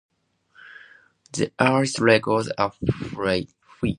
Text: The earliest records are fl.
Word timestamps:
The 1.33 1.51
earliest 1.59 1.99
records 1.99 2.49
are 2.57 2.71
fl. 2.71 3.35